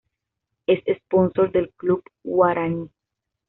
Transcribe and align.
Es 0.65 0.79
sponsor 0.97 1.51
del 1.51 1.69
Club 1.75 2.03
Guaraní. 2.23 2.89